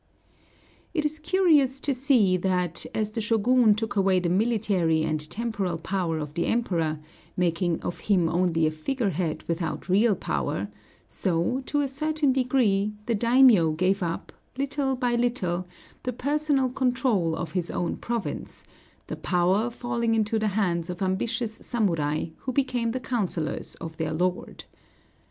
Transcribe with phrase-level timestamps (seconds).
[0.95, 5.77] It is curious to see that, as the Shōgun took away the military and temporal
[5.77, 6.97] power of the Emperor,
[7.37, 10.69] making of him only a figure head without real power,
[11.07, 15.67] so, to a certain degree, the daimiō gave up, little by little,
[16.01, 18.65] the personal control of his own province,
[19.05, 24.13] the power falling into the hands of ambitious samurai, who became the councilors of their
[24.13, 24.63] lord.